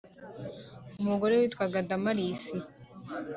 umugore 1.01 1.33
witwaga 1.35 1.79
Damarisi 1.89 2.57